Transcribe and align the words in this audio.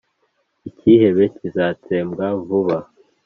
icyihebe 0.69 1.23
kizatsembwa 1.37 2.25
vuba 2.45 2.77